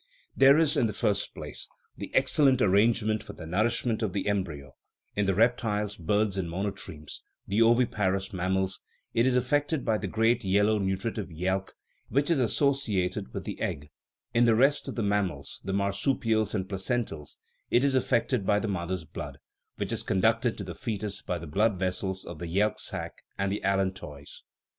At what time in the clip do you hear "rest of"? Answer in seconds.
14.55-14.95